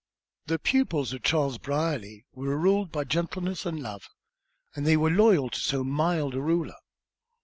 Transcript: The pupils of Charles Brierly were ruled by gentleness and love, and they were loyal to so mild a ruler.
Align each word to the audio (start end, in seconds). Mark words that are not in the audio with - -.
The 0.47 0.57
pupils 0.57 1.13
of 1.13 1.21
Charles 1.21 1.59
Brierly 1.59 2.25
were 2.33 2.57
ruled 2.57 2.91
by 2.91 3.03
gentleness 3.03 3.67
and 3.67 3.79
love, 3.79 4.09
and 4.75 4.83
they 4.87 4.97
were 4.97 5.11
loyal 5.11 5.51
to 5.51 5.59
so 5.59 5.83
mild 5.83 6.33
a 6.33 6.41
ruler. 6.41 6.77